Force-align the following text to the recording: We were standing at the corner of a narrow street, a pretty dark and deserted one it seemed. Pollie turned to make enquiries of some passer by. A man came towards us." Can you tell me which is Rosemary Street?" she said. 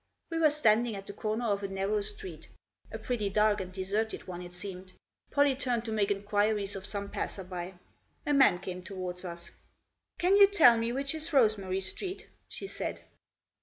We 0.31 0.39
were 0.39 0.49
standing 0.49 0.95
at 0.95 1.05
the 1.05 1.13
corner 1.13 1.45
of 1.45 1.61
a 1.61 1.67
narrow 1.67 2.01
street, 2.01 2.49
a 2.91 2.97
pretty 2.97 3.29
dark 3.29 3.61
and 3.61 3.71
deserted 3.71 4.25
one 4.25 4.41
it 4.41 4.51
seemed. 4.51 4.93
Pollie 5.29 5.53
turned 5.55 5.85
to 5.85 5.91
make 5.91 6.09
enquiries 6.09 6.75
of 6.75 6.87
some 6.87 7.07
passer 7.07 7.43
by. 7.43 7.75
A 8.25 8.33
man 8.33 8.57
came 8.57 8.81
towards 8.81 9.23
us." 9.23 9.51
Can 10.17 10.37
you 10.37 10.47
tell 10.47 10.75
me 10.75 10.91
which 10.91 11.13
is 11.13 11.31
Rosemary 11.33 11.81
Street?" 11.81 12.27
she 12.49 12.65
said. 12.65 13.01